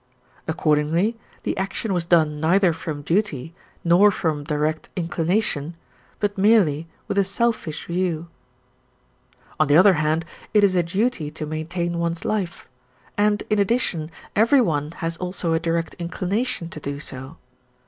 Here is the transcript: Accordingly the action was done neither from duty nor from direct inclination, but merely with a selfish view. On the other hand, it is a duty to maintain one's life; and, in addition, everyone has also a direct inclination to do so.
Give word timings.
Accordingly 0.47 1.15
the 1.43 1.55
action 1.59 1.93
was 1.93 2.05
done 2.05 2.39
neither 2.39 2.73
from 2.73 3.03
duty 3.03 3.53
nor 3.83 4.09
from 4.09 4.43
direct 4.43 4.89
inclination, 4.95 5.75
but 6.19 6.39
merely 6.39 6.87
with 7.07 7.19
a 7.19 7.23
selfish 7.23 7.85
view. 7.85 8.27
On 9.59 9.67
the 9.67 9.77
other 9.77 9.93
hand, 10.01 10.25
it 10.55 10.63
is 10.63 10.73
a 10.73 10.81
duty 10.81 11.29
to 11.29 11.45
maintain 11.45 11.99
one's 11.99 12.25
life; 12.25 12.67
and, 13.15 13.43
in 13.47 13.59
addition, 13.59 14.09
everyone 14.35 14.89
has 15.05 15.17
also 15.17 15.53
a 15.53 15.59
direct 15.59 15.93
inclination 15.99 16.67
to 16.69 16.79
do 16.79 16.99
so. 16.99 17.37